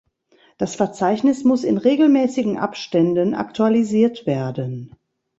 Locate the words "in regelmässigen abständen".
1.63-3.35